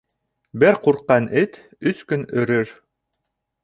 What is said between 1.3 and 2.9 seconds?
эт өс көн өрөр.